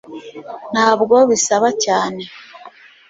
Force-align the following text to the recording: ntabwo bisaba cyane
ntabwo 0.73 1.15
bisaba 1.29 1.67
cyane 1.83 2.21